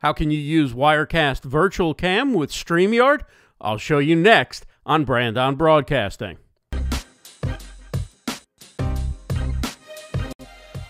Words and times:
How 0.00 0.14
can 0.14 0.30
you 0.30 0.38
use 0.38 0.72
Wirecast 0.72 1.42
Virtual 1.42 1.92
Cam 1.92 2.32
with 2.32 2.50
StreamYard? 2.50 3.20
I'll 3.60 3.76
show 3.76 3.98
you 3.98 4.16
next 4.16 4.64
on 4.86 5.04
Brand 5.04 5.36
on 5.36 5.56
Broadcasting. 5.56 6.38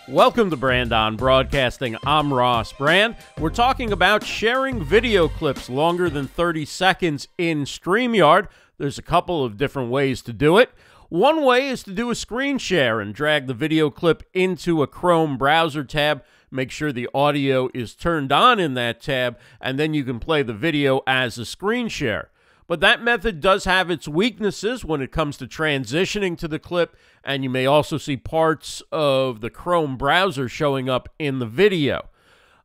Welcome 0.06 0.50
to 0.50 0.56
Brand 0.56 0.92
on 0.92 1.16
Broadcasting. 1.16 1.96
I'm 2.06 2.32
Ross 2.32 2.72
Brand. 2.72 3.16
We're 3.36 3.50
talking 3.50 3.90
about 3.90 4.22
sharing 4.22 4.84
video 4.84 5.26
clips 5.26 5.68
longer 5.68 6.08
than 6.08 6.28
30 6.28 6.64
seconds 6.64 7.26
in 7.36 7.64
StreamYard. 7.64 8.46
There's 8.78 8.98
a 8.98 9.02
couple 9.02 9.44
of 9.44 9.56
different 9.56 9.90
ways 9.90 10.22
to 10.22 10.32
do 10.32 10.56
it. 10.56 10.70
One 11.08 11.44
way 11.44 11.66
is 11.66 11.82
to 11.82 11.92
do 11.92 12.12
a 12.12 12.14
screen 12.14 12.58
share 12.58 13.00
and 13.00 13.12
drag 13.12 13.48
the 13.48 13.54
video 13.54 13.90
clip 13.90 14.22
into 14.32 14.84
a 14.84 14.86
Chrome 14.86 15.36
browser 15.36 15.82
tab 15.82 16.22
make 16.50 16.70
sure 16.70 16.92
the 16.92 17.08
audio 17.14 17.68
is 17.74 17.94
turned 17.94 18.32
on 18.32 18.58
in 18.58 18.74
that 18.74 19.00
tab, 19.00 19.38
and 19.60 19.78
then 19.78 19.94
you 19.94 20.04
can 20.04 20.18
play 20.18 20.42
the 20.42 20.52
video 20.52 21.02
as 21.06 21.38
a 21.38 21.44
screen 21.44 21.88
share. 21.88 22.30
But 22.66 22.80
that 22.80 23.02
method 23.02 23.40
does 23.40 23.64
have 23.64 23.90
its 23.90 24.06
weaknesses 24.06 24.84
when 24.84 25.02
it 25.02 25.10
comes 25.10 25.36
to 25.38 25.46
transitioning 25.46 26.38
to 26.38 26.46
the 26.46 26.60
clip, 26.60 26.96
and 27.24 27.42
you 27.42 27.50
may 27.50 27.66
also 27.66 27.98
see 27.98 28.16
parts 28.16 28.80
of 28.92 29.40
the 29.40 29.50
Chrome 29.50 29.96
browser 29.96 30.48
showing 30.48 30.88
up 30.88 31.08
in 31.18 31.40
the 31.40 31.46
video. 31.46 32.08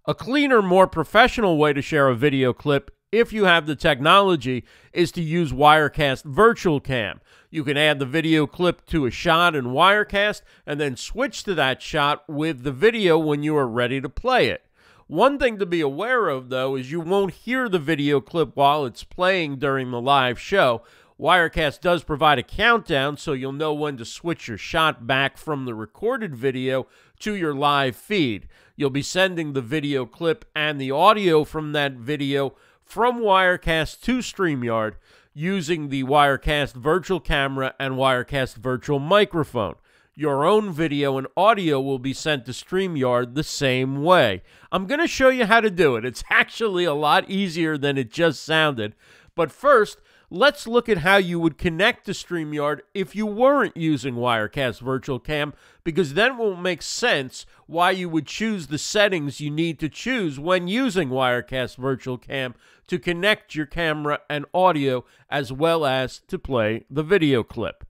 A 0.05 0.13
cleaner, 0.13 0.61
more 0.61 0.86
professional 0.86 1.58
way 1.58 1.73
to 1.73 1.81
share 1.81 2.08
a 2.08 2.16
video 2.16 2.53
clip 2.53 2.91
if 3.15 3.31
you 3.31 3.45
have 3.45 3.65
the 3.65 3.75
technology, 3.75 4.65
is 4.91 5.11
to 5.13 5.21
use 5.21 5.53
Wirecast 5.53 6.25
Virtual 6.25 6.81
Cam. 6.81 7.21
You 7.49 7.63
can 7.63 7.77
add 7.77 7.99
the 7.99 8.05
video 8.05 8.45
clip 8.45 8.85
to 8.88 9.05
a 9.05 9.11
shot 9.11 9.55
in 9.55 9.67
Wirecast 9.67 10.41
and 10.65 10.79
then 10.79 10.97
switch 10.97 11.43
to 11.43 11.55
that 11.55 11.81
shot 11.81 12.27
with 12.27 12.63
the 12.63 12.73
video 12.73 13.17
when 13.17 13.41
you 13.41 13.55
are 13.55 13.67
ready 13.67 14.01
to 14.01 14.09
play 14.09 14.49
it. 14.49 14.65
One 15.07 15.39
thing 15.39 15.59
to 15.59 15.65
be 15.65 15.81
aware 15.81 16.27
of, 16.27 16.49
though, 16.49 16.75
is 16.75 16.91
you 16.91 16.99
won't 16.99 17.33
hear 17.33 17.69
the 17.69 17.79
video 17.79 18.19
clip 18.19 18.55
while 18.55 18.85
it's 18.85 19.03
playing 19.03 19.59
during 19.59 19.91
the 19.91 20.02
live 20.02 20.39
show. 20.39 20.81
Wirecast 21.17 21.79
does 21.79 22.03
provide 22.03 22.39
a 22.39 22.44
countdown 22.44 23.16
so 23.16 23.31
you'll 23.31 23.53
know 23.53 23.73
when 23.73 23.95
to 23.95 24.03
switch 24.03 24.50
your 24.50 24.57
shot 24.57 25.07
back 25.07 25.38
from 25.38 25.63
the 25.63 25.73
recorded 25.73 26.35
video 26.35 26.88
to 27.19 27.33
your 27.33 27.53
live 27.53 27.95
feed. 27.95 28.50
You'll 28.75 28.89
be 28.89 29.02
sending 29.02 29.53
the 29.53 29.61
video 29.61 30.05
clip 30.05 30.44
and 30.53 30.81
the 30.81 30.91
audio 30.91 31.45
from 31.45 31.72
that 31.72 31.94
video 31.94 32.55
from 32.86 33.19
Wirecast 33.19 34.02
to 34.02 34.19
StreamYard 34.19 34.94
using 35.33 35.89
the 35.89 36.03
Wirecast 36.03 36.73
virtual 36.73 37.19
camera 37.19 37.73
and 37.78 37.95
Wirecast 37.95 38.55
virtual 38.55 39.00
microphone. 39.00 39.75
Your 40.17 40.45
own 40.45 40.72
video 40.72 41.17
and 41.17 41.28
audio 41.36 41.81
will 41.81 42.00
be 42.00 42.13
sent 42.13 42.45
to 42.45 42.53
StreamYard 42.53 43.36
the 43.36 43.44
same 43.44 44.02
way. 44.02 44.44
I'm 44.72 44.86
going 44.86 45.02
to 45.02 45.08
show 45.08 45.28
you 45.28 45.45
how 45.45 45.59
to 45.59 45.69
do 45.69 45.97
it. 45.97 46.06
It's 46.06 46.23
actually 46.30 46.86
a 46.86 46.94
lot 46.94 47.30
easier 47.30 47.78
than 47.78 47.97
it 47.97 48.11
just 48.11 48.45
sounded. 48.45 48.95
But 49.36 49.52
first, 49.52 50.00
let's 50.30 50.68
look 50.68 50.90
at 50.90 51.00
how 51.00 51.18
you 51.18 51.40
would 51.40 51.58
connect 51.58 52.06
to 52.06 52.12
StreamYard 52.12 52.80
if 52.94 53.16
you 53.16 53.26
weren't 53.26 53.78
using 53.78 54.16
Wirecast 54.16 54.81
Virtual 54.81 55.20
Cam, 55.20 55.54
because 55.84 56.14
then 56.14 56.31
it 56.31 56.38
will 56.38 56.56
make 56.56 56.81
sense 56.81 57.45
why 57.68 57.92
you 57.92 58.09
would 58.09 58.26
choose 58.26 58.68
the 58.68 58.78
settings 58.78 59.40
you 59.42 59.52
need 59.52 59.80
to 59.80 59.90
choose 59.90 60.40
when 60.40 60.68
using 60.68 61.09
Wirecast 61.09 61.78
Virtual 61.78 62.18
Cam 62.18 62.56
to 62.88 63.00
connect 63.00 63.56
your 63.56 63.66
camera 63.66 64.20
and 64.30 64.46
audio 64.53 65.03
as 65.30 65.52
well 65.52 65.86
as 65.86 66.20
to 66.28 66.38
play 66.38 66.86
the 66.90 67.03
video 67.03 67.44
clip. 67.44 67.86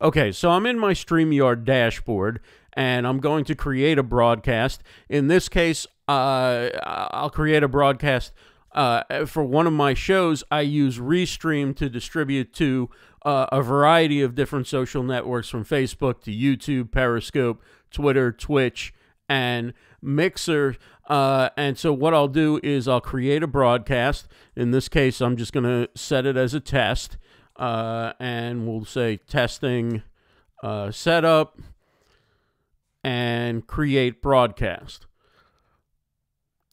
Okay, 0.00 0.30
so 0.30 0.50
I'm 0.50 0.66
in 0.66 0.78
my 0.78 0.92
StreamYard 0.92 1.64
dashboard 1.64 2.40
and 2.74 3.06
I'm 3.06 3.18
going 3.18 3.44
to 3.46 3.56
create 3.56 3.98
a 3.98 4.04
broadcast. 4.04 4.82
In 5.08 5.26
this 5.26 5.48
case, 5.48 5.86
uh, 6.06 6.70
I'll 6.84 7.30
create 7.30 7.64
a 7.64 7.68
broadcast 7.68 8.32
uh, 8.72 9.26
for 9.26 9.42
one 9.42 9.66
of 9.66 9.72
my 9.72 9.94
shows, 9.94 10.44
I 10.50 10.60
use 10.60 10.98
Restream 10.98 11.74
to 11.76 11.88
distribute 11.88 12.52
to 12.54 12.90
uh, 13.24 13.46
a 13.50 13.62
variety 13.62 14.22
of 14.22 14.34
different 14.34 14.66
social 14.66 15.02
networks 15.02 15.48
from 15.48 15.64
Facebook 15.64 16.20
to 16.22 16.30
YouTube, 16.30 16.90
Periscope, 16.92 17.62
Twitter, 17.90 18.30
Twitch, 18.30 18.94
and 19.28 19.72
Mixer. 20.00 20.76
Uh, 21.08 21.50
and 21.56 21.78
so, 21.78 21.92
what 21.92 22.14
I'll 22.14 22.28
do 22.28 22.60
is 22.62 22.86
I'll 22.86 23.00
create 23.00 23.42
a 23.42 23.46
broadcast. 23.46 24.28
In 24.54 24.70
this 24.70 24.88
case, 24.88 25.20
I'm 25.20 25.36
just 25.36 25.52
going 25.52 25.64
to 25.64 25.88
set 25.94 26.26
it 26.26 26.36
as 26.36 26.54
a 26.54 26.60
test. 26.60 27.16
Uh, 27.56 28.12
and 28.20 28.68
we'll 28.68 28.84
say 28.84 29.16
testing 29.16 30.02
uh, 30.62 30.92
setup 30.92 31.58
and 33.02 33.66
create 33.66 34.22
broadcast. 34.22 35.07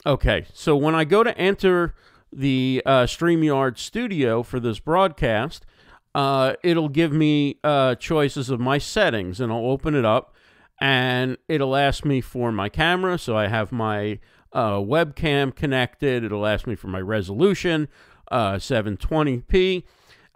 Okay, 0.07 0.45
so 0.53 0.75
when 0.75 0.93
I 0.93 1.03
go 1.03 1.23
to 1.23 1.35
enter 1.35 1.95
the 2.31 2.79
uh, 2.85 3.05
StreamYard 3.05 3.79
studio 3.79 4.43
for 4.43 4.59
this 4.59 4.77
broadcast, 4.77 5.65
uh, 6.13 6.53
it'll 6.63 6.89
give 6.89 7.11
me 7.11 7.59
uh, 7.63 7.95
choices 7.95 8.51
of 8.51 8.59
my 8.59 8.77
settings, 8.77 9.41
and 9.41 9.51
I'll 9.51 9.65
open 9.65 9.95
it 9.95 10.05
up, 10.05 10.35
and 10.79 11.37
it'll 11.47 11.75
ask 11.75 12.05
me 12.05 12.21
for 12.21 12.51
my 12.51 12.69
camera. 12.69 13.17
So 13.17 13.35
I 13.35 13.47
have 13.47 13.71
my 13.71 14.19
uh, 14.53 14.73
webcam 14.73 15.55
connected. 15.55 16.23
It'll 16.23 16.45
ask 16.45 16.67
me 16.67 16.75
for 16.75 16.87
my 16.87 17.01
resolution, 17.01 17.87
720p. 18.31 19.77
Uh, 19.79 19.85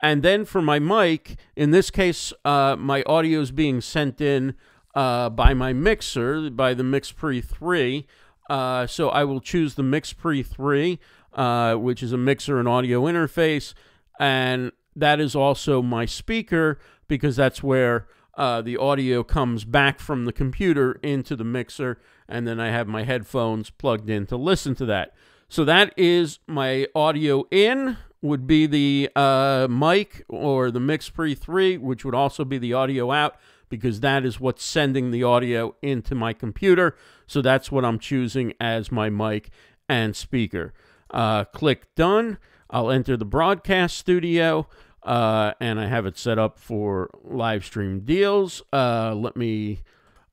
and 0.01 0.23
then 0.23 0.45
for 0.45 0.63
my 0.63 0.79
mic, 0.79 1.37
in 1.55 1.69
this 1.69 1.91
case, 1.91 2.33
uh, 2.43 2.75
my 2.75 3.03
audio 3.03 3.39
is 3.41 3.51
being 3.51 3.81
sent 3.81 4.19
in 4.19 4.55
by 4.95 5.53
my 5.53 5.73
mixer, 5.73 6.49
by 6.49 6.73
the 6.73 6.83
MixPre 6.83 7.43
3. 7.43 8.07
Uh, 8.49 8.87
so 8.87 9.09
I 9.09 9.23
will 9.23 9.41
choose 9.41 9.75
the 9.75 9.83
MixPre 9.83 10.45
3, 10.45 10.99
uh, 11.33 11.75
which 11.75 12.01
is 12.01 12.11
a 12.11 12.17
mixer 12.17 12.59
and 12.59 12.67
audio 12.67 13.03
interface. 13.03 13.73
And 14.19 14.71
that 14.95 15.19
is 15.19 15.35
also 15.35 15.81
my 15.81 16.05
speaker 16.05 16.79
because 17.07 17.35
that's 17.35 17.61
where 17.61 18.07
uh, 18.37 18.61
the 18.61 18.77
audio 18.77 19.23
comes 19.23 19.65
back 19.65 19.99
from 19.99 20.25
the 20.25 20.33
computer 20.33 20.93
into 21.03 21.35
the 21.35 21.43
mixer. 21.43 21.99
And 22.27 22.47
then 22.47 22.59
I 22.59 22.69
have 22.69 22.87
my 22.87 23.03
headphones 23.03 23.69
plugged 23.69 24.09
in 24.09 24.25
to 24.27 24.37
listen 24.37 24.75
to 24.75 24.85
that. 24.85 25.13
So 25.47 25.65
that 25.65 25.93
is 25.97 26.39
my 26.47 26.87
audio 26.95 27.45
in 27.51 27.97
would 28.21 28.45
be 28.45 28.67
the 28.67 29.09
uh, 29.15 29.67
mic 29.69 30.25
or 30.27 30.71
the 30.71 30.79
MixPre 30.79 31.37
3, 31.37 31.77
which 31.77 32.03
would 32.03 32.15
also 32.15 32.43
be 32.43 32.57
the 32.57 32.73
audio 32.73 33.11
out 33.11 33.35
because 33.69 33.99
that 34.01 34.25
is 34.25 34.39
what's 34.39 34.63
sending 34.63 35.11
the 35.11 35.23
audio 35.23 35.75
into 35.81 36.15
my 36.15 36.33
computer. 36.33 36.95
So 37.27 37.41
that's 37.41 37.71
what 37.71 37.85
I'm 37.85 37.99
choosing 37.99 38.53
as 38.59 38.91
my 38.91 39.09
mic 39.09 39.49
and 39.87 40.15
speaker. 40.15 40.73
Uh, 41.11 41.45
click 41.45 41.93
done. 41.95 42.37
I'll 42.69 42.91
enter 42.91 43.17
the 43.17 43.25
broadcast 43.25 43.97
studio. 43.97 44.67
Uh, 45.03 45.53
and 45.59 45.79
I 45.79 45.87
have 45.87 46.05
it 46.05 46.17
set 46.17 46.37
up 46.37 46.59
for 46.59 47.09
live 47.23 47.63
stream 47.65 48.01
deals. 48.01 48.61
Uh, 48.73 49.15
let 49.15 49.37
me, 49.37 49.81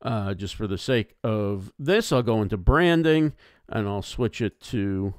uh, 0.02 0.34
just 0.34 0.54
for 0.54 0.66
the 0.66 0.78
sake 0.78 1.14
of 1.22 1.72
this, 1.78 2.12
I'll 2.12 2.22
go 2.22 2.42
into 2.42 2.56
branding 2.56 3.32
and 3.69 3.86
I'll 3.86 4.02
switch 4.02 4.41
it 4.41 4.60
to 4.62 5.14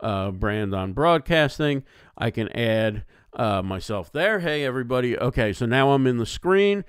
uh, 0.00 0.30
brand 0.30 0.74
on 0.74 0.92
broadcasting. 0.92 1.84
I 2.16 2.30
can 2.30 2.48
add 2.56 3.04
uh, 3.34 3.62
myself 3.62 4.12
there. 4.12 4.40
Hey, 4.40 4.64
everybody. 4.64 5.18
Okay, 5.18 5.52
so 5.52 5.66
now 5.66 5.90
I'm 5.90 6.06
in 6.06 6.18
the 6.18 6.26
screen 6.26 6.84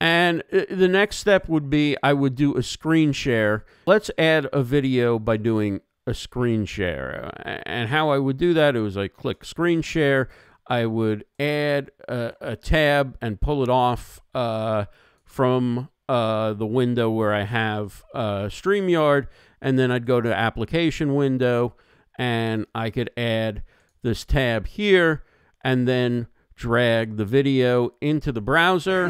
and 0.00 0.42
uh, 0.52 0.62
the 0.70 0.88
next 0.88 1.16
step 1.16 1.48
would 1.48 1.68
be 1.68 1.96
I 2.02 2.12
would 2.12 2.34
do 2.34 2.56
a 2.56 2.62
screen 2.62 3.12
share. 3.12 3.64
Let's 3.86 4.10
add 4.18 4.48
a 4.52 4.62
video 4.62 5.18
by 5.18 5.36
doing 5.36 5.80
a 6.06 6.14
screen 6.14 6.64
share. 6.64 7.30
And 7.66 7.90
how 7.90 8.10
I 8.10 8.18
would 8.18 8.38
do 8.38 8.54
that 8.54 8.76
is 8.76 8.96
I 8.96 9.08
click 9.08 9.44
screen 9.44 9.82
share. 9.82 10.28
I 10.66 10.86
would 10.86 11.24
add 11.38 11.90
a, 12.08 12.32
a 12.40 12.56
tab 12.56 13.16
and 13.20 13.40
pull 13.40 13.62
it 13.62 13.68
off 13.68 14.20
uh, 14.34 14.86
from 15.24 15.88
uh, 16.08 16.54
the 16.54 16.66
window 16.66 17.10
where 17.10 17.34
I 17.34 17.42
have 17.42 18.04
uh, 18.14 18.44
StreamYard. 18.44 19.26
And 19.60 19.78
then 19.78 19.90
I'd 19.90 20.06
go 20.06 20.20
to 20.20 20.34
application 20.34 21.14
window 21.14 21.74
and 22.16 22.66
I 22.74 22.90
could 22.90 23.10
add 23.16 23.62
this 24.02 24.24
tab 24.24 24.66
here 24.66 25.24
and 25.62 25.88
then 25.88 26.28
drag 26.58 27.16
the 27.16 27.24
video 27.24 27.94
into 28.00 28.32
the 28.32 28.40
browser, 28.40 29.06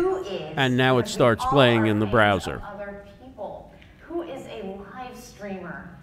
and 0.54 0.76
now 0.76 0.98
it 0.98 1.08
starts 1.08 1.44
playing 1.46 1.86
in 1.86 1.98
the 1.98 2.06
browser. 2.06 2.62
Who 4.02 4.22
is 4.22 4.46
a 4.46 4.62
live 4.62 5.16
streamer? 5.18 5.98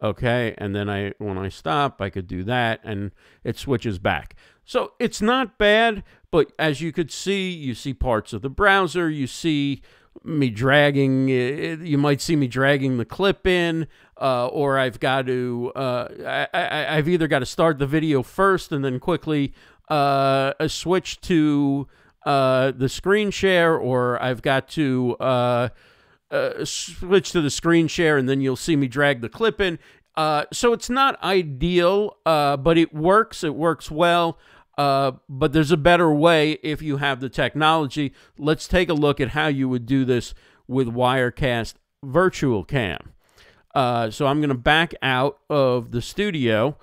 Okay, 0.00 0.54
and 0.56 0.74
then 0.74 0.88
I 0.88 1.12
when 1.18 1.36
I 1.36 1.48
stop, 1.48 2.00
I 2.00 2.08
could 2.08 2.28
do 2.28 2.44
that, 2.44 2.80
and 2.84 3.10
it 3.42 3.58
switches 3.58 3.98
back. 3.98 4.36
So 4.64 4.92
it's 5.00 5.20
not 5.20 5.58
bad, 5.58 6.04
but 6.30 6.52
as 6.58 6.80
you 6.80 6.92
could 6.92 7.10
see, 7.10 7.50
you 7.50 7.74
see 7.74 7.92
parts 7.92 8.32
of 8.32 8.42
the 8.42 8.50
browser, 8.50 9.10
you 9.10 9.26
see 9.26 9.82
me 10.24 10.50
dragging 10.50 11.28
you 11.28 11.98
might 11.98 12.20
see 12.20 12.36
me 12.36 12.46
dragging 12.46 12.98
the 12.98 13.04
clip 13.04 13.46
in 13.46 13.86
uh, 14.20 14.46
or 14.48 14.78
i've 14.78 14.98
got 15.00 15.26
to 15.26 15.72
uh, 15.76 16.48
I, 16.52 16.96
have 16.96 17.08
either 17.08 17.28
got 17.28 17.40
to 17.40 17.46
start 17.46 17.78
the 17.78 17.86
video 17.86 18.22
first 18.22 18.72
and 18.72 18.84
then 18.84 18.98
quickly 18.98 19.52
uh, 19.90 20.52
a 20.60 20.68
switch 20.68 21.20
to 21.22 21.88
uh, 22.26 22.72
the 22.72 22.88
screen 22.88 23.30
share, 23.30 23.76
or 23.76 24.22
I've 24.22 24.42
got 24.42 24.68
to 24.68 25.16
uh, 25.18 25.68
uh, 26.30 26.64
switch 26.64 27.32
to 27.32 27.40
the 27.40 27.50
screen 27.50 27.88
share, 27.88 28.18
and 28.18 28.28
then 28.28 28.40
you'll 28.40 28.56
see 28.56 28.76
me 28.76 28.86
drag 28.86 29.20
the 29.20 29.28
clip 29.28 29.60
in. 29.60 29.78
Uh, 30.14 30.44
so 30.52 30.72
it's 30.72 30.90
not 30.90 31.22
ideal, 31.22 32.16
uh, 32.26 32.56
but 32.56 32.76
it 32.76 32.92
works. 32.92 33.44
It 33.44 33.54
works 33.54 33.90
well. 33.90 34.38
But 34.76 35.52
there's 35.52 35.72
a 35.72 35.76
better 35.76 36.12
way 36.12 36.58
if 36.62 36.82
you 36.82 36.98
have 36.98 37.20
the 37.20 37.28
technology. 37.28 38.12
Let's 38.36 38.68
take 38.68 38.88
a 38.88 38.94
look 38.94 39.20
at 39.20 39.28
how 39.28 39.46
you 39.46 39.68
would 39.68 39.86
do 39.86 40.04
this 40.04 40.34
with 40.66 40.88
Wirecast 40.88 41.74
Virtual 42.04 42.64
Cam. 42.64 43.12
So 43.74 44.26
I'm 44.26 44.40
going 44.40 44.48
to 44.48 44.54
back 44.54 44.92
out 45.02 45.38
of 45.48 45.92
the 45.92 46.02
studio 46.02 46.76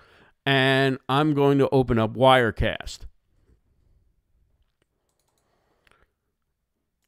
and 0.46 0.98
I'm 1.10 1.34
going 1.34 1.58
to 1.58 1.70
open 1.70 1.98
up 1.98 2.16
Wirecast. 2.16 3.00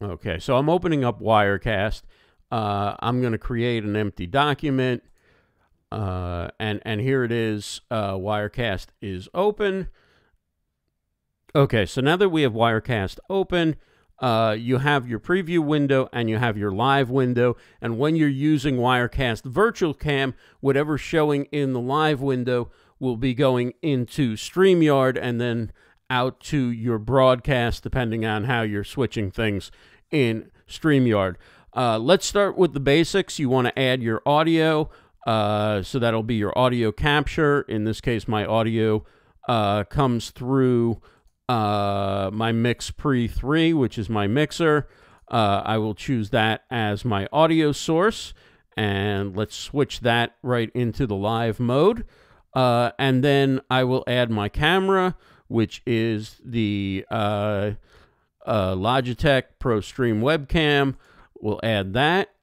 Okay, 0.01 0.39
so 0.39 0.57
I'm 0.57 0.69
opening 0.69 1.04
up 1.04 1.22
Wirecast. 1.22 2.04
Uh, 2.51 2.95
I'm 3.00 3.19
going 3.22 3.34
to 3.34 3.38
create 3.38 3.84
an 3.84 3.95
empty 3.95 4.28
document. 4.28 5.04
Uh, 5.92 6.50
and, 6.60 6.81
and 6.84 7.01
here 7.01 7.24
it 7.24 7.31
is. 7.31 7.81
Uh, 7.89 8.13
Wirecast 8.13 8.88
is 9.01 9.28
open. 9.34 9.88
Okay, 11.56 11.86
so 11.86 12.01
now 12.01 12.16
that 12.18 12.30
we 12.30 12.44
have 12.44 12.54
Wirecast 12.54 13.19
open, 13.30 13.75
uh, 14.19 14.56
you 14.57 14.80
have 14.80 15.07
your 15.07 15.19
preview 15.19 15.60
window 15.60 16.10
and 16.12 16.30
you 16.30 16.38
have 16.38 16.57
your 16.57 16.72
live 16.72 17.10
window. 17.10 17.56
And 17.81 17.98
when 17.98 18.16
you're 18.16 18.28
using 18.28 18.78
Wirecast 18.78 19.44
Virtual 19.45 19.94
Cam, 19.94 20.33
whatever's 20.60 21.01
showing 21.01 21.45
in 21.45 21.74
the 21.74 21.80
live 21.80 22.22
window 22.22 22.69
will 23.00 23.18
be 23.18 23.34
going 23.34 23.74
into 23.82 24.36
StreamYard 24.36 25.18
and 25.22 25.40
then 25.40 25.72
out 26.10 26.40
to 26.40 26.72
your 26.72 26.98
broadcast, 26.98 27.84
depending 27.84 28.26
on 28.26 28.46
how 28.46 28.62
you're 28.62 28.84
switching 28.84 29.32
things 29.32 29.72
in 30.12 30.52
StreamYard. 30.68 31.36
Uh, 31.76 32.00
let's 32.00 32.26
start 32.26 32.58
with 32.58 32.74
the 32.74 32.80
basics. 32.80 33.40
You 33.40 33.50
want 33.50 33.68
to 33.68 33.80
add 33.80 34.02
your 34.02 34.22
audio. 34.26 34.90
Uh, 35.26 35.84
so 35.84 36.00
that'll 36.00 36.24
be 36.24 36.36
your 36.36 36.58
audio 36.58 36.92
capture. 36.92 37.62
In 37.62 37.84
this 37.84 38.02
case, 38.02 38.28
my 38.28 38.46
audio 38.46 39.06
uh, 39.48 39.84
comes 39.84 40.30
through 40.32 41.02
uh, 41.50 42.30
my 42.34 42.52
MixPre 42.52 43.30
3, 43.30 43.74
which 43.74 43.98
is 43.98 44.10
my 44.10 44.28
mixer. 44.28 44.88
Uh, 45.30 45.62
I 45.66 45.78
will 45.78 45.94
choose 45.94 46.30
that 46.30 46.64
as 46.72 47.04
my 47.04 47.28
audio 47.32 47.72
source. 47.72 48.34
And 48.76 49.36
let's 49.36 49.56
switch 49.56 50.02
that 50.02 50.36
right 50.42 50.72
into 50.74 51.06
the 51.06 51.16
live 51.16 51.60
mode. 51.60 52.06
Uh, 52.54 52.92
and 52.98 53.24
then 53.24 53.62
I 53.70 53.84
will 53.84 54.04
add 54.08 54.32
my 54.32 54.50
camera, 54.50 55.16
which 55.48 55.82
is 55.86 56.42
the 56.44 57.06
uh, 57.12 57.72
uh, 58.46 58.76
Logitech 58.76 59.44
ProStream 59.60 60.22
webcam. 60.22 60.96
We'll 61.40 61.60
add 61.62 61.94
that. 61.94 62.34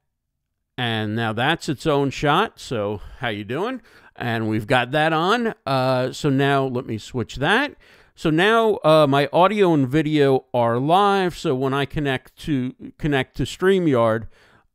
And 0.77 1.15
now 1.15 1.33
that's 1.33 1.69
its 1.69 1.85
own 1.85 2.09
shot. 2.09 2.59
So 2.59 3.01
how 3.19 3.29
you 3.29 3.43
doing? 3.43 3.81
And 4.15 4.47
we've 4.49 4.67
got 4.67 4.91
that 4.91 5.13
on. 5.13 5.53
Uh, 5.65 6.11
so 6.11 6.29
now 6.29 6.65
let 6.65 6.85
me 6.85 6.97
switch 6.97 7.37
that. 7.37 7.75
So 8.13 8.29
now 8.29 8.79
uh, 8.83 9.07
my 9.07 9.27
audio 9.33 9.73
and 9.73 9.87
video 9.87 10.45
are 10.53 10.79
live. 10.79 11.37
So 11.37 11.53
when 11.53 11.73
I 11.73 11.85
connect 11.85 12.37
to 12.43 12.73
connect 12.97 13.35
to 13.37 13.43
StreamYard, 13.43 14.27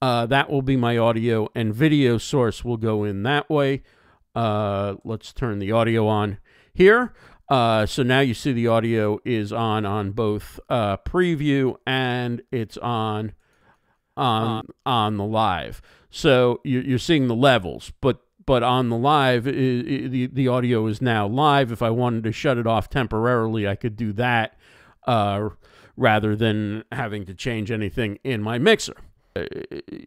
uh, 0.03 0.27
that 0.27 0.51
will 0.51 0.63
be 0.63 0.77
my 0.77 0.99
audio 0.99 1.49
and 1.55 1.75
video 1.75 2.19
source 2.19 2.65
will 2.65 2.77
go 2.77 3.05
in 3.05 3.23
that 3.23 3.49
way. 3.49 3.83
Uh, 4.35 4.95
let's 5.05 5.33
turn 5.33 5.59
the 5.59 5.73
audio 5.73 6.07
on 6.07 6.39
here. 6.73 7.13
Uh, 7.49 7.85
so 7.85 8.03
now 8.03 8.21
you 8.21 8.33
see 8.33 8.53
the 8.53 8.69
audio 8.69 9.19
is 9.25 9.53
on 9.53 9.85
on 9.85 10.13
both 10.13 10.61
uh, 10.69 10.97
preview 10.99 11.77
and 11.85 12.43
it's 12.53 12.77
on 12.77 13.33
on 14.17 14.67
on 14.87 15.17
the 15.17 15.25
live. 15.25 15.83
So 16.11 16.61
you're, 16.65 16.83
you're 16.83 16.99
seeing 16.99 17.27
the 17.27 17.35
levels, 17.35 17.93
but 18.01 18.21
but 18.47 18.63
on 18.63 18.89
the 18.89 18.97
live, 18.97 19.47
it, 19.47 19.55
it, 19.57 20.11
the 20.11 20.27
the 20.27 20.49
audio 20.49 20.87
is 20.87 21.03
now 21.03 21.27
live. 21.27 21.73
If 21.73 21.83
I 21.83 21.91
wanted 21.91 22.25
to 22.25 22.33
shut 22.33 22.57
it 22.57 22.67
off 22.67 22.89
temporarily, 22.89 23.67
I 23.67 23.75
could 23.75 23.97
do 23.97 24.13
that 24.15 24.57
uh, 25.07 25.51
rather 25.97 26.37
than 26.37 26.85
having 26.93 27.27
to 27.27 27.35
change 27.35 27.71
anything 27.71 28.19
in 28.23 28.43
my 28.43 28.59
mixer. 28.59 28.97
Uh, 29.37 29.45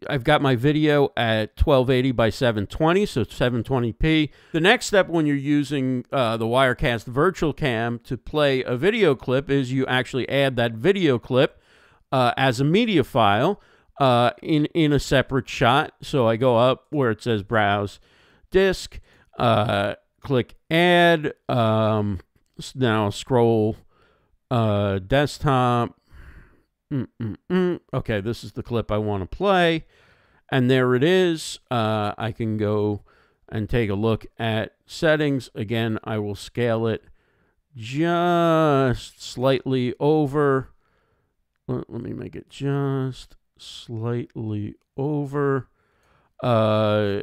I've 0.08 0.24
got 0.24 0.42
my 0.42 0.54
video 0.54 1.12
at 1.16 1.58
1280 1.58 2.12
by 2.12 2.30
720, 2.30 3.06
so 3.06 3.24
720p. 3.24 4.30
The 4.52 4.60
next 4.60 4.86
step 4.86 5.08
when 5.08 5.26
you're 5.26 5.36
using 5.36 6.04
uh, 6.12 6.36
the 6.36 6.44
Wirecast 6.44 7.04
Virtual 7.04 7.52
Cam 7.52 7.98
to 8.00 8.16
play 8.18 8.62
a 8.62 8.76
video 8.76 9.14
clip 9.14 9.50
is 9.50 9.72
you 9.72 9.86
actually 9.86 10.28
add 10.28 10.56
that 10.56 10.72
video 10.72 11.18
clip 11.18 11.60
uh, 12.12 12.32
as 12.36 12.60
a 12.60 12.64
media 12.64 13.02
file 13.02 13.60
uh, 13.98 14.32
in 14.42 14.66
in 14.66 14.92
a 14.92 15.00
separate 15.00 15.48
shot. 15.48 15.94
So 16.02 16.28
I 16.28 16.36
go 16.36 16.56
up 16.56 16.86
where 16.90 17.10
it 17.10 17.22
says 17.22 17.42
Browse 17.42 18.00
disk, 18.50 19.00
uh, 19.38 19.94
click 20.20 20.54
add, 20.70 21.34
um, 21.48 22.20
now 22.74 23.10
scroll 23.10 23.76
uh, 24.50 24.98
desktop. 25.00 25.98
Mm-mm-mm. 26.92 27.80
Okay, 27.92 28.20
this 28.20 28.44
is 28.44 28.52
the 28.52 28.62
clip 28.62 28.90
I 28.90 28.98
want 28.98 29.22
to 29.28 29.36
play. 29.36 29.84
And 30.50 30.70
there 30.70 30.94
it 30.94 31.02
is. 31.02 31.58
Uh, 31.70 32.12
I 32.16 32.32
can 32.32 32.56
go 32.56 33.02
and 33.48 33.68
take 33.68 33.90
a 33.90 33.94
look 33.94 34.26
at 34.38 34.74
settings. 34.86 35.50
Again, 35.54 35.98
I 36.04 36.18
will 36.18 36.34
scale 36.34 36.86
it 36.86 37.04
just 37.74 39.22
slightly 39.22 39.94
over. 39.98 40.70
Let, 41.66 41.90
let 41.90 42.02
me 42.02 42.12
make 42.12 42.36
it 42.36 42.50
just 42.50 43.36
slightly 43.58 44.74
over 44.96 45.68
uh, 46.42 47.22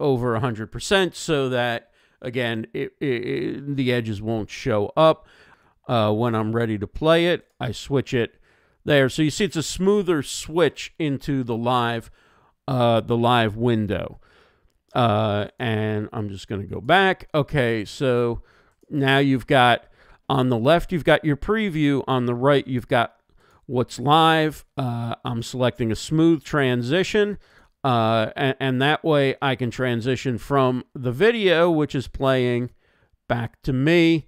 over 0.00 0.38
100% 0.40 1.14
so 1.14 1.48
that, 1.48 1.90
again, 2.20 2.66
it, 2.74 2.92
it, 3.00 3.76
the 3.76 3.92
edges 3.92 4.20
won't 4.20 4.50
show 4.50 4.92
up. 4.96 5.26
Uh, 5.86 6.12
when 6.12 6.34
I'm 6.34 6.54
ready 6.54 6.76
to 6.78 6.86
play 6.86 7.26
it, 7.26 7.46
I 7.60 7.72
switch 7.72 8.12
it 8.12 8.37
there. 8.88 9.08
So 9.08 9.22
you 9.22 9.30
see 9.30 9.44
it's 9.44 9.56
a 9.56 9.62
smoother 9.62 10.22
switch 10.22 10.92
into 10.98 11.44
the 11.44 11.56
live, 11.56 12.10
uh, 12.66 13.00
the 13.00 13.16
live 13.16 13.56
window. 13.56 14.20
Uh, 14.94 15.48
and 15.58 16.08
I'm 16.12 16.28
just 16.28 16.48
going 16.48 16.62
to 16.62 16.66
go 16.66 16.80
back. 16.80 17.28
Okay, 17.34 17.84
so 17.84 18.42
now 18.90 19.18
you've 19.18 19.46
got 19.46 19.84
on 20.28 20.48
the 20.48 20.58
left, 20.58 20.90
you've 20.92 21.04
got 21.04 21.24
your 21.24 21.36
preview. 21.36 22.02
On 22.08 22.26
the 22.26 22.34
right, 22.34 22.66
you've 22.66 22.88
got 22.88 23.14
what's 23.66 23.98
live. 23.98 24.64
Uh, 24.76 25.14
I'm 25.24 25.42
selecting 25.42 25.92
a 25.92 25.96
smooth 25.96 26.42
transition. 26.42 27.38
Uh, 27.84 28.30
and, 28.34 28.56
and 28.58 28.82
that 28.82 29.04
way 29.04 29.36
I 29.40 29.54
can 29.54 29.70
transition 29.70 30.36
from 30.38 30.84
the 30.94 31.12
video, 31.12 31.70
which 31.70 31.94
is 31.94 32.08
playing, 32.08 32.70
back 33.28 33.62
to 33.62 33.72
me, 33.72 34.26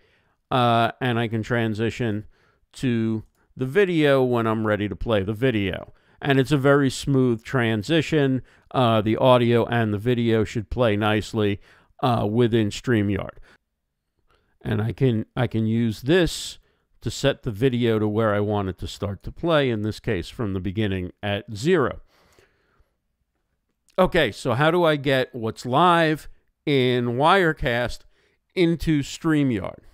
uh, 0.51 0.93
and 1.01 1.19
I 1.19 1.27
can 1.27 1.43
transition 1.43 2.27
to 2.75 3.25
the 3.61 3.67
video 3.67 4.23
when 4.23 4.47
I'm 4.47 4.67
ready 4.67 4.89
to 4.89 4.97
play 4.97 5.23
the 5.23 5.35
video. 5.35 5.93
And 6.23 6.41
it's 6.41 6.51
a 6.51 6.57
very 6.57 6.89
smooth 6.89 7.45
transition. 7.45 8.41
Uh, 8.71 9.03
the 9.03 9.19
audio 9.19 9.67
and 9.67 9.93
the 9.93 9.99
video 9.99 10.45
should 10.45 10.71
play 10.71 10.97
nicely 10.97 11.61
uh, 12.03 12.27
within 12.29 12.71
StreamYard. 12.71 13.37
And 14.63 14.81
I 14.81 14.93
can 14.93 15.27
I 15.37 15.47
can 15.47 15.67
use 15.67 16.01
this 16.03 16.59
to 17.03 17.11
set 17.11 17.43
the 17.43 17.51
video 17.51 17.99
to 17.99 18.09
where 18.09 18.35
I 18.35 18.41
want 18.41 18.71
it 18.71 18.79
to 18.79 18.87
start 18.87 19.23
to 19.25 19.33
play, 19.33 19.69
in 19.69 19.83
this 19.83 20.01
case 20.01 20.31
from 20.31 20.55
the 20.55 20.61
beginning 20.61 21.13
at 21.23 21.45
zero. 21.55 22.01
Okay, 23.99 24.33
so 24.33 24.55
how 24.55 24.71
do 24.71 24.85
I 24.85 24.97
get 24.97 25.35
what's 25.35 25.67
live 25.67 26.29
in 26.65 27.17
Wirecast 27.17 28.01
into 28.55 29.03
StreamYard? 29.03 29.90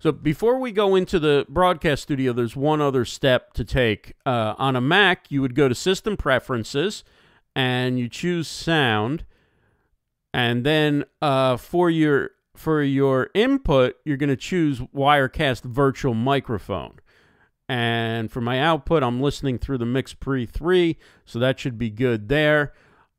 So 0.00 0.12
before 0.12 0.60
we 0.60 0.70
go 0.70 0.94
into 0.94 1.18
the 1.18 1.44
broadcast 1.48 2.04
studio, 2.04 2.32
there's 2.32 2.54
one 2.54 2.80
other 2.80 3.04
step 3.04 3.52
to 3.54 3.64
take. 3.64 4.14
Uh, 4.24 4.54
on 4.56 4.76
a 4.76 4.80
Mac, 4.80 5.28
you 5.28 5.42
would 5.42 5.56
go 5.56 5.68
to 5.68 5.74
System 5.74 6.16
Preferences 6.16 7.02
and 7.56 7.98
you 7.98 8.08
choose 8.08 8.46
Sound, 8.46 9.24
and 10.32 10.64
then 10.64 11.04
uh, 11.20 11.56
for 11.56 11.90
your 11.90 12.30
for 12.54 12.80
your 12.80 13.30
input, 13.34 13.96
you're 14.04 14.16
going 14.16 14.28
to 14.28 14.36
choose 14.36 14.78
Wirecast 14.78 15.62
Virtual 15.62 16.14
Microphone. 16.14 17.00
And 17.68 18.30
for 18.30 18.40
my 18.40 18.60
output, 18.60 19.02
I'm 19.02 19.20
listening 19.20 19.58
through 19.58 19.78
the 19.78 19.84
MixPre 19.84 20.48
3, 20.48 20.96
so 21.24 21.40
that 21.40 21.58
should 21.58 21.76
be 21.76 21.90
good 21.90 22.28
there. 22.28 22.72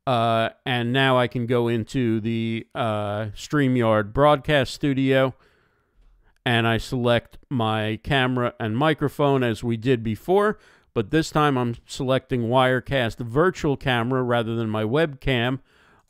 Uh, 0.06 0.50
and 0.64 0.92
now 0.94 1.18
I 1.18 1.26
can 1.26 1.46
go 1.46 1.68
into 1.68 2.20
the 2.20 2.66
uh, 2.74 3.26
StreamYard 3.34 4.14
broadcast 4.14 4.72
studio 4.74 5.34
and 6.44 6.66
I 6.66 6.78
select 6.78 7.38
my 7.48 7.98
camera 8.02 8.54
and 8.58 8.76
microphone 8.76 9.42
as 9.42 9.62
we 9.62 9.76
did 9.76 10.02
before. 10.02 10.58
But 10.94 11.10
this 11.10 11.30
time 11.30 11.56
I'm 11.56 11.76
selecting 11.86 12.42
Wirecast 12.42 13.18
virtual 13.18 13.76
camera 13.76 14.22
rather 14.22 14.56
than 14.56 14.68
my 14.68 14.82
webcam 14.82 15.60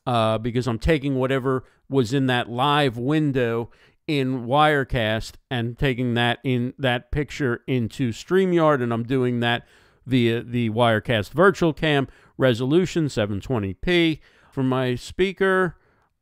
uh, 0.07 0.39
because 0.39 0.67
I'm 0.67 0.79
taking 0.79 1.17
whatever 1.17 1.65
was 1.89 2.13
in 2.13 2.27
that 2.27 2.49
live 2.49 2.97
window 2.97 3.71
in 4.07 4.47
Wirecast 4.47 5.33
and 5.51 5.79
taking 5.79 6.15
that 6.15 6.39
in 6.43 6.75
that 6.79 7.11
picture 7.11 7.63
into 7.67 8.11
StreamYard, 8.11 8.83
and 8.83 8.93
I'm 8.93 9.05
doing 9.05 9.41
that 9.41 9.67
via 10.07 10.43
the 10.43 10.71
Wirecast 10.71 11.31
virtual 11.31 11.73
cam 11.73 12.09
resolution 12.37 13.07
720p. 13.07 14.21
For 14.51 14.65
my 14.65 14.97
speaker, 14.97 15.77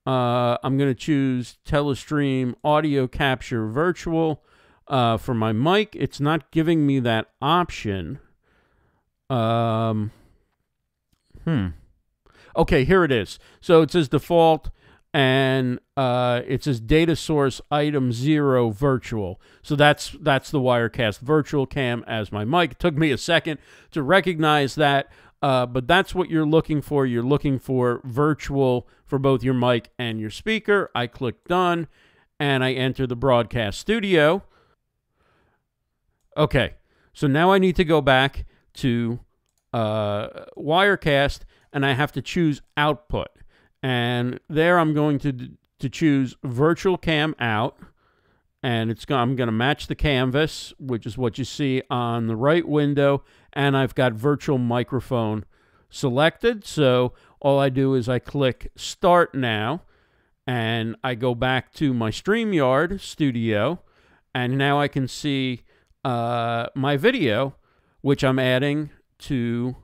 Uh, 0.08 0.56
I'm 0.62 0.78
going 0.78 0.88
to 0.88 0.98
choose 0.98 1.58
Telestream 1.66 2.54
Audio 2.64 3.06
Capture 3.06 3.66
Virtual. 3.66 4.42
Uh, 4.86 5.18
for 5.18 5.34
my 5.34 5.52
mic, 5.52 5.94
it's 5.94 6.18
not 6.18 6.50
giving 6.50 6.86
me 6.86 6.98
that 7.00 7.28
option. 7.42 8.18
Um, 9.28 10.10
hmm. 11.44 11.66
Okay, 12.56 12.84
here 12.84 13.04
it 13.04 13.12
is. 13.12 13.38
So 13.60 13.82
it 13.82 13.90
says 13.90 14.08
default 14.08 14.70
and 15.12 15.78
uh, 15.94 16.40
it 16.46 16.64
says 16.64 16.80
data 16.80 17.14
source 17.14 17.60
item 17.70 18.10
zero 18.10 18.70
virtual. 18.70 19.38
So 19.62 19.76
that's 19.76 20.16
that's 20.22 20.50
the 20.50 20.58
Wirecast 20.58 21.18
virtual 21.18 21.66
cam 21.66 22.02
as 22.06 22.32
my 22.32 22.46
mic. 22.46 22.72
It 22.72 22.78
took 22.78 22.94
me 22.94 23.10
a 23.10 23.18
second 23.18 23.58
to 23.90 24.02
recognize 24.02 24.74
that, 24.76 25.10
uh, 25.42 25.66
but 25.66 25.86
that's 25.86 26.14
what 26.14 26.30
you're 26.30 26.46
looking 26.46 26.82
for. 26.82 27.06
You're 27.06 27.22
looking 27.22 27.58
for 27.58 28.00
virtual 28.04 28.88
for 29.04 29.18
both 29.18 29.42
your 29.42 29.54
mic 29.54 29.90
and 29.98 30.20
your 30.20 30.30
speaker. 30.30 30.90
I 30.94 31.06
click 31.06 31.46
done, 31.46 31.88
and 32.40 32.64
I 32.64 32.72
enter 32.72 33.06
the 33.06 33.16
broadcast 33.16 33.78
studio. 33.78 34.42
Okay, 36.36 36.74
so 37.12 37.26
now 37.26 37.52
I 37.52 37.58
need 37.58 37.76
to 37.76 37.84
go 37.84 38.00
back 38.00 38.46
to 38.74 39.20
uh, 39.72 40.44
Wirecast, 40.56 41.40
and 41.72 41.84
I 41.84 41.92
have 41.94 42.12
to 42.12 42.22
choose 42.22 42.62
output. 42.76 43.28
And 43.82 44.40
there 44.48 44.78
I'm 44.78 44.94
going 44.94 45.18
to 45.20 45.50
to 45.78 45.88
choose 45.88 46.34
virtual 46.42 46.98
cam 46.98 47.36
out 47.38 47.76
and 48.62 48.90
it's 48.90 49.06
I'm 49.08 49.36
going 49.36 49.48
to 49.48 49.52
match 49.52 49.86
the 49.86 49.94
canvas, 49.94 50.72
which 50.78 51.06
is 51.06 51.16
what 51.16 51.38
you 51.38 51.44
see 51.44 51.82
on 51.90 52.26
the 52.26 52.36
right 52.36 52.66
window, 52.66 53.24
and 53.52 53.76
I've 53.76 53.94
got 53.94 54.12
virtual 54.12 54.58
microphone 54.58 55.44
selected. 55.90 56.64
So 56.64 57.12
all 57.40 57.58
I 57.58 57.68
do 57.68 57.94
is 57.94 58.08
I 58.08 58.18
click 58.18 58.72
start 58.76 59.34
now 59.34 59.82
and 60.46 60.96
I 61.04 61.14
go 61.14 61.34
back 61.34 61.72
to 61.74 61.94
my 61.94 62.10
StreamYard 62.10 63.00
studio 63.00 63.80
and 64.34 64.58
now 64.58 64.80
I 64.80 64.88
can 64.88 65.08
see 65.08 65.62
uh, 66.04 66.66
my 66.74 66.96
video, 66.96 67.54
which 68.00 68.24
I'm 68.24 68.38
adding 68.38 68.90
to 69.20 69.76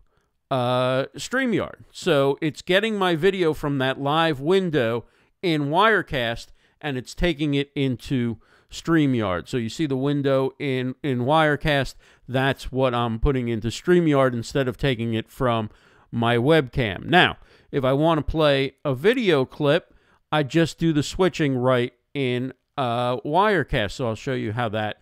uh, 0.51 1.05
StreamYard. 1.17 1.85
So 1.91 2.39
it's 2.41 2.63
getting 2.63 2.97
my 2.97 3.17
video 3.17 3.55
from 3.55 3.79
that 3.79 4.01
live 4.01 4.41
window 4.41 5.05
in 5.43 5.65
Wirecast 5.65 6.49
and 6.81 6.97
it's 6.99 7.15
taking 7.15 7.55
it 7.55 7.71
into 7.75 8.39
StreamYard. 8.75 9.49
So 9.49 9.57
you 9.57 9.69
see 9.69 9.87
the 9.87 9.97
window 9.97 10.53
in, 10.59 10.95
in 11.03 11.21
Wirecast, 11.21 11.95
that's 12.29 12.71
what 12.71 12.95
I'm 12.95 13.19
putting 13.19 13.49
into 13.49 13.69
StreamYard 13.69 14.33
instead 14.33 14.69
of 14.69 14.77
taking 14.77 15.15
it 15.15 15.31
from 15.31 15.71
my 16.11 16.37
webcam. 16.37 17.07
Now, 17.07 17.39
if 17.71 17.85
I 17.85 17.93
want 17.93 18.19
to 18.19 18.31
play 18.31 18.75
a 18.85 18.95
video 18.95 19.45
clip, 19.45 19.95
I 20.31 20.43
just 20.43 20.79
do 20.79 20.93
the 20.93 21.03
switching 21.03 21.57
right 21.57 21.93
in 22.13 22.53
uh, 22.77 23.19
Wirecast. 23.19 23.93
So 23.93 24.09
I'll 24.09 24.15
show 24.15 24.35
you 24.35 24.53
how 24.53 24.69
that 24.71 24.99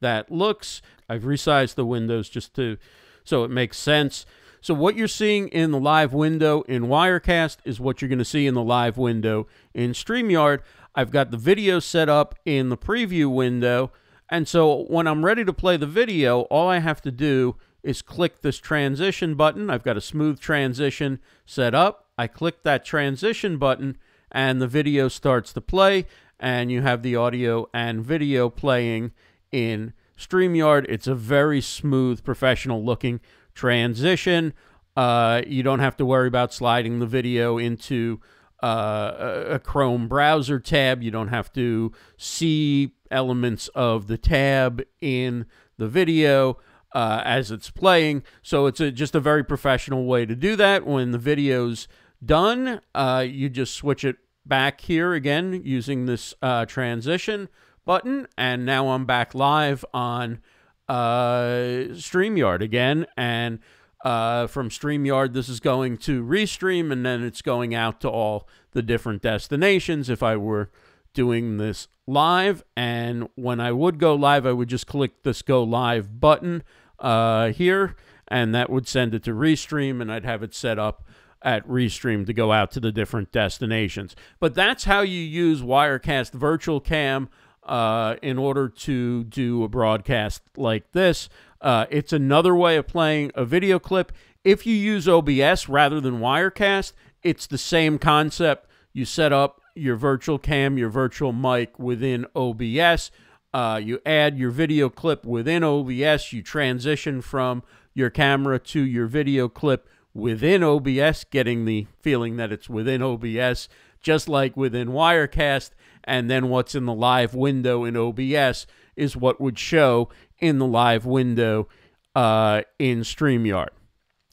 that 0.00 0.30
looks. 0.30 0.82
I've 1.08 1.22
resized 1.22 1.74
the 1.74 1.86
windows 1.86 2.28
just 2.28 2.54
to 2.54 2.76
so 3.24 3.44
it 3.44 3.50
makes 3.50 3.78
sense. 3.78 4.26
So 4.60 4.72
what 4.72 4.96
you're 4.96 5.08
seeing 5.08 5.48
in 5.48 5.72
the 5.72 5.78
live 5.78 6.14
window 6.14 6.62
in 6.62 6.84
Wirecast 6.84 7.58
is 7.64 7.80
what 7.80 8.00
you're 8.00 8.08
going 8.08 8.18
to 8.18 8.24
see 8.24 8.46
in 8.46 8.54
the 8.54 8.62
live 8.62 8.96
window 8.96 9.46
in 9.74 9.92
StreamYard. 9.92 10.60
I've 10.94 11.10
got 11.10 11.30
the 11.30 11.36
video 11.36 11.80
set 11.80 12.08
up 12.08 12.34
in 12.44 12.68
the 12.68 12.76
preview 12.76 13.32
window. 13.32 13.90
And 14.30 14.48
so 14.48 14.84
when 14.84 15.06
I'm 15.06 15.24
ready 15.24 15.44
to 15.44 15.52
play 15.52 15.76
the 15.76 15.86
video, 15.86 16.42
all 16.42 16.68
I 16.68 16.78
have 16.78 17.02
to 17.02 17.10
do 17.10 17.56
is 17.82 18.00
click 18.00 18.40
this 18.40 18.58
transition 18.58 19.34
button. 19.34 19.70
I've 19.70 19.82
got 19.82 19.96
a 19.96 20.00
smooth 20.00 20.40
transition 20.40 21.20
set 21.44 21.74
up. 21.74 22.08
I 22.16 22.26
click 22.26 22.62
that 22.62 22.84
transition 22.84 23.58
button 23.58 23.98
and 24.32 24.60
the 24.60 24.68
video 24.68 25.08
starts 25.08 25.52
to 25.52 25.60
play 25.60 26.06
and 26.40 26.70
you 26.70 26.82
have 26.82 27.02
the 27.02 27.16
audio 27.16 27.68
and 27.74 28.04
video 28.04 28.48
playing 28.48 29.12
in 29.52 29.92
StreamYard. 30.18 30.86
It's 30.88 31.06
a 31.06 31.14
very 31.14 31.60
smooth, 31.60 32.24
professional 32.24 32.84
looking 32.84 33.20
transition. 33.54 34.54
Uh, 34.96 35.42
you 35.46 35.62
don't 35.62 35.80
have 35.80 35.96
to 35.96 36.06
worry 36.06 36.28
about 36.28 36.52
sliding 36.52 37.00
the 37.00 37.06
video 37.06 37.58
into 37.58 38.20
uh, 38.62 39.44
a 39.48 39.58
Chrome 39.58 40.08
browser 40.08 40.58
tab. 40.58 41.02
You 41.02 41.10
don't 41.10 41.28
have 41.28 41.52
to 41.54 41.92
see 42.16 42.94
elements 43.10 43.68
of 43.68 44.06
the 44.06 44.18
tab 44.18 44.82
in 45.00 45.46
the 45.76 45.88
video 45.88 46.58
uh, 46.94 47.22
as 47.24 47.50
it's 47.50 47.70
playing. 47.70 48.22
So 48.42 48.66
it's 48.66 48.80
a, 48.80 48.90
just 48.90 49.14
a 49.14 49.20
very 49.20 49.44
professional 49.44 50.06
way 50.06 50.26
to 50.26 50.36
do 50.36 50.56
that. 50.56 50.86
When 50.86 51.10
the 51.10 51.18
video's 51.18 51.88
done, 52.24 52.80
uh, 52.94 53.24
you 53.28 53.48
just 53.48 53.74
switch 53.74 54.04
it 54.04 54.16
back 54.46 54.82
here 54.82 55.12
again 55.14 55.62
using 55.64 56.06
this 56.06 56.34
uh, 56.40 56.66
transition 56.66 57.48
button. 57.84 58.26
And 58.38 58.64
now 58.64 58.88
I'm 58.88 59.06
back 59.06 59.34
live 59.34 59.84
on 59.92 60.40
uh, 60.88 61.90
StreamYard 61.92 62.60
again. 62.60 63.06
And 63.16 63.58
uh, 64.04 64.46
from 64.46 64.68
StreamYard, 64.68 65.32
this 65.32 65.48
is 65.48 65.60
going 65.60 65.96
to 65.98 66.22
Restream, 66.22 66.92
and 66.92 67.04
then 67.04 67.24
it's 67.24 67.42
going 67.42 67.74
out 67.74 68.00
to 68.02 68.08
all 68.08 68.46
the 68.72 68.82
different 68.82 69.22
destinations 69.22 70.10
if 70.10 70.22
I 70.22 70.36
were 70.36 70.70
doing 71.14 71.56
this 71.56 71.88
live. 72.06 72.62
And 72.76 73.28
when 73.34 73.60
I 73.60 73.72
would 73.72 73.98
go 73.98 74.14
live, 74.14 74.44
I 74.44 74.52
would 74.52 74.68
just 74.68 74.86
click 74.86 75.22
this 75.22 75.40
Go 75.40 75.62
Live 75.62 76.20
button 76.20 76.62
uh, 76.98 77.48
here, 77.48 77.96
and 78.28 78.54
that 78.54 78.68
would 78.68 78.86
send 78.86 79.14
it 79.14 79.24
to 79.24 79.30
Restream, 79.30 80.02
and 80.02 80.12
I'd 80.12 80.24
have 80.24 80.42
it 80.42 80.54
set 80.54 80.78
up 80.78 81.04
at 81.40 81.66
Restream 81.66 82.26
to 82.26 82.32
go 82.32 82.52
out 82.52 82.70
to 82.72 82.80
the 82.80 82.92
different 82.92 83.32
destinations. 83.32 84.14
But 84.38 84.54
that's 84.54 84.84
how 84.84 85.00
you 85.00 85.20
use 85.20 85.62
Wirecast 85.62 86.32
Virtual 86.32 86.80
Cam 86.80 87.28
uh, 87.62 88.16
in 88.22 88.38
order 88.38 88.68
to 88.68 89.24
do 89.24 89.62
a 89.64 89.68
broadcast 89.68 90.42
like 90.56 90.92
this. 90.92 91.28
Uh, 91.64 91.86
it's 91.88 92.12
another 92.12 92.54
way 92.54 92.76
of 92.76 92.86
playing 92.86 93.32
a 93.34 93.42
video 93.42 93.78
clip. 93.78 94.12
If 94.44 94.66
you 94.66 94.74
use 94.74 95.08
OBS 95.08 95.66
rather 95.66 95.98
than 95.98 96.20
Wirecast, 96.20 96.92
it's 97.22 97.46
the 97.46 97.56
same 97.56 97.98
concept. 97.98 98.68
You 98.92 99.06
set 99.06 99.32
up 99.32 99.62
your 99.74 99.96
virtual 99.96 100.38
cam, 100.38 100.76
your 100.76 100.90
virtual 100.90 101.32
mic 101.32 101.78
within 101.78 102.26
OBS. 102.36 103.10
Uh, 103.54 103.80
you 103.82 103.98
add 104.04 104.36
your 104.36 104.50
video 104.50 104.90
clip 104.90 105.24
within 105.24 105.64
OBS. 105.64 106.34
You 106.34 106.42
transition 106.42 107.22
from 107.22 107.62
your 107.94 108.10
camera 108.10 108.58
to 108.58 108.80
your 108.82 109.06
video 109.06 109.48
clip 109.48 109.88
within 110.12 110.62
OBS, 110.62 111.24
getting 111.24 111.64
the 111.64 111.86
feeling 112.02 112.36
that 112.36 112.52
it's 112.52 112.68
within 112.68 113.02
OBS, 113.02 113.70
just 114.02 114.28
like 114.28 114.54
within 114.54 114.88
Wirecast 114.88 115.70
and 116.04 116.30
then 116.30 116.50
what's 116.50 116.74
in 116.74 116.84
the 116.84 116.92
live 116.92 117.34
window 117.34 117.84
in 117.84 117.96
OBS 117.96 118.66
is 118.96 119.16
what 119.16 119.40
would 119.40 119.58
show 119.58 120.08
in 120.38 120.58
the 120.58 120.66
live 120.66 121.06
window 121.06 121.68
uh, 122.14 122.62
in 122.78 123.00
StreamYard. 123.00 123.68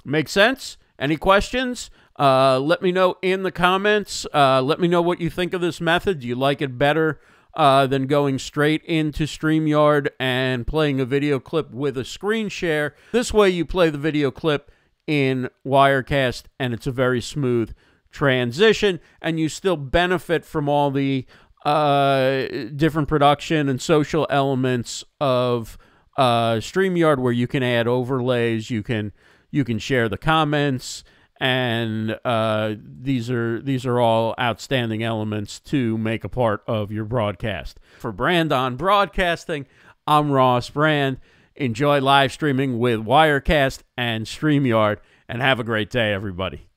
Make 0.06 0.30
sense? 0.30 0.78
Any 1.00 1.18
questions? 1.18 1.90
Uh, 2.20 2.60
let 2.60 2.82
me 2.82 2.92
know 2.92 3.16
in 3.22 3.44
the 3.44 3.52
comments. 3.52 4.28
Uh, 4.34 4.62
let 4.62 4.80
me 4.80 4.88
know 4.88 5.02
what 5.02 5.20
you 5.20 5.30
think 5.30 5.54
of 5.54 5.62
this 5.62 5.82
method. 5.82 6.20
Do 6.20 6.28
you 6.28 6.36
like 6.36 6.62
it 6.62 6.78
better 6.78 7.20
uh, 7.56 7.88
than 7.88 8.08
going 8.08 8.40
straight 8.40 8.84
into 8.84 9.24
StreamYard 9.24 10.10
and 10.20 10.68
playing 10.68 11.00
a 11.00 11.06
video 11.06 11.40
clip 11.40 11.72
with 11.72 11.98
a 11.98 12.06
screen 12.06 12.50
share? 12.50 12.96
This 13.12 13.34
way, 13.34 13.50
you 13.50 13.66
play 13.66 13.90
the 13.90 13.98
video 13.98 14.30
clip 14.32 14.72
in 15.08 15.50
Wirecast, 15.66 16.44
and 16.60 16.74
it's 16.74 16.88
a 16.88 16.92
very 16.92 17.22
smooth 17.22 17.74
transition, 18.12 19.00
and 19.22 19.40
you 19.40 19.50
still 19.50 19.78
benefit 19.78 20.46
from 20.46 20.70
all 20.70 20.92
the 20.92 21.26
uh, 21.66 22.48
different 22.76 23.08
production 23.08 23.70
and 23.70 23.82
social 23.82 24.28
elements 24.30 25.04
of 25.20 25.78
uh, 26.18 26.56
StreamYard 26.56 27.20
where 27.20 27.34
you 27.34 27.48
can 27.48 27.64
add 27.64 27.88
overlays, 27.88 28.70
you 28.70 28.84
can 28.84 29.12
you 29.52 29.64
can 29.64 29.80
share 29.80 30.08
the 30.08 30.18
comments, 30.18 31.04
and 31.40 32.18
uh, 32.24 32.76
these 32.78 33.30
are 33.30 33.62
these 33.62 33.86
are 33.86 34.00
all 34.00 34.34
outstanding 34.40 35.04
elements 35.04 35.60
to 35.60 35.98
make 35.98 36.24
a 36.24 36.30
part 36.30 36.64
of 36.68 36.92
your 36.92 37.06
broadcast. 37.06 37.80
For 38.00 38.12
Brand 38.12 38.52
on 38.52 38.76
Broadcasting, 38.76 39.68
I'm 40.08 40.32
Ross 40.32 40.70
Brand. 40.70 41.20
Enjoy 41.56 42.00
live 42.02 42.32
streaming 42.32 42.80
with 42.80 43.02
Wirecast 43.02 43.84
and 43.98 44.26
StreamYard, 44.26 44.98
and 45.28 45.42
have 45.42 45.60
a 45.60 45.64
great 45.64 45.90
day, 45.90 46.14
everybody. 46.14 46.71